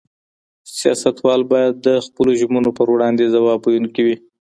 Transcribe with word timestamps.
سياستوال 0.77 1.41
بايد 1.51 1.73
د 1.85 1.87
خپلو 2.05 2.31
ژمنو 2.39 2.69
په 2.77 2.83
وړاندي 2.93 3.25
ځواب 3.35 3.59
ويونکي 3.63 4.01
وي. 4.07 4.15